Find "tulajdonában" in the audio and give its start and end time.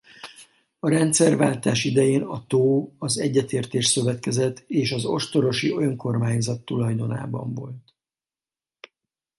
6.65-7.53